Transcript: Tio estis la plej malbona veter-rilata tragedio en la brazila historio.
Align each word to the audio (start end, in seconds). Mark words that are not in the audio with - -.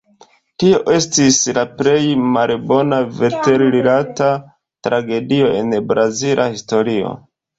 Tio 0.61 0.77
estis 0.93 1.35
la 1.57 1.65
plej 1.81 1.97
malbona 2.37 2.99
veter-rilata 3.19 4.31
tragedio 4.89 5.53
en 5.59 5.75
la 5.77 5.83
brazila 5.93 6.51
historio. 6.57 7.13